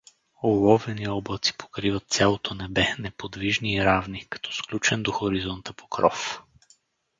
Оловени 0.43 1.07
облаци 1.09 1.53
покриват 1.57 2.05
цялото 2.09 2.53
небе, 2.55 2.87
неподвижни 2.99 3.75
и 3.75 3.83
равни, 3.85 4.25
като 4.29 4.53
сключен 4.55 5.03
до 5.03 5.11
хоризонта 5.11 5.73
покров. 5.73 6.41